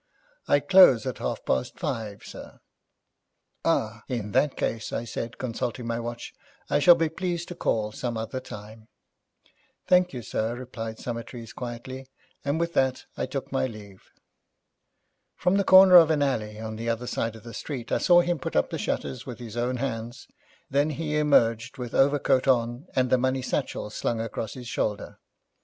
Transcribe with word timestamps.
'I 0.47 0.61
close 0.61 1.05
at 1.05 1.19
half 1.19 1.45
past 1.45 1.77
five, 1.77 2.23
sir.' 2.23 2.59
'Ah, 3.63 4.01
in 4.07 4.31
that 4.31 4.57
case,' 4.57 4.91
I 4.91 5.03
said, 5.05 5.37
consulting 5.37 5.85
my 5.85 5.99
watch, 5.99 6.33
'I 6.71 6.79
shall 6.79 6.95
be 6.95 7.07
pleased 7.07 7.47
to 7.49 7.53
call 7.55 7.91
some 7.91 8.17
other 8.17 8.39
time.' 8.39 8.87
'Thank 9.85 10.11
you, 10.13 10.23
sir,' 10.23 10.55
replied 10.55 10.97
Summertrees 10.97 11.53
quietly, 11.53 12.07
and 12.43 12.59
with 12.59 12.73
that 12.73 13.05
I 13.15 13.27
took 13.27 13.51
my 13.51 13.67
leave. 13.67 14.09
From 15.35 15.57
the 15.57 15.63
corner 15.63 15.97
of 15.97 16.09
an 16.09 16.23
alley 16.23 16.59
on 16.59 16.77
the 16.77 16.89
other 16.89 17.05
side 17.05 17.35
of 17.35 17.43
the 17.43 17.53
street 17.53 17.91
I 17.91 17.99
saw 17.99 18.21
him 18.21 18.39
put 18.39 18.55
up 18.55 18.71
the 18.71 18.79
shutters 18.79 19.27
with 19.27 19.37
his 19.37 19.55
own 19.55 19.77
hands, 19.77 20.25
then 20.67 20.89
he 20.89 21.15
emerged 21.19 21.77
with 21.77 21.93
overcoat 21.93 22.47
on, 22.47 22.87
and 22.95 23.11
the 23.11 23.19
money 23.19 23.43
satchel 23.43 23.91
slung 23.91 24.19
across 24.19 24.55
his 24.55 24.67
shoulder. 24.67 25.19